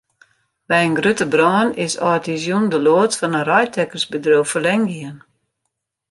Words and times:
By 0.69 0.79
in 0.87 0.93
grutte 0.99 1.25
brân 1.33 1.67
is 1.85 1.93
âldjiersjûn 2.09 2.65
de 2.71 2.79
loads 2.85 3.15
fan 3.19 3.37
in 3.39 3.47
reidtekkersbedriuw 3.51 4.45
ferlern 4.51 4.83
gien. 4.93 5.17